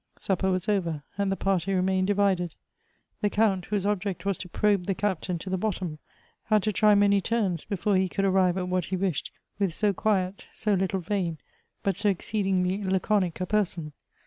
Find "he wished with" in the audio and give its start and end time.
8.85-9.75